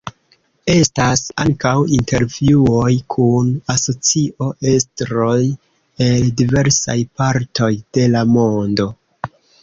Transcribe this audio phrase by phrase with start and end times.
[0.75, 5.35] Estas ankaŭ intervjuoj kun asocio-estroj
[6.05, 8.89] el diversaj partoj de la mondo.